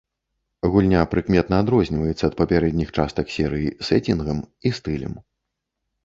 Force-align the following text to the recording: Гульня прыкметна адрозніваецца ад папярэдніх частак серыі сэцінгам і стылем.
Гульня 0.75 1.01
прыкметна 1.09 1.57
адрозніваецца 1.63 2.23
ад 2.29 2.33
папярэдніх 2.39 2.89
частак 2.97 3.25
серыі 3.35 3.67
сэцінгам 3.89 4.37
і 4.71 4.73
стылем. 4.79 5.13